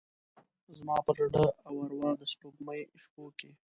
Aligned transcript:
زما 0.77 0.95
پر 1.05 1.15
زړه 1.33 1.45
او 1.67 1.73
اروا 1.83 2.11
د 2.19 2.21
سپوږمۍ 2.31 2.81
شپوکې، 3.03 3.51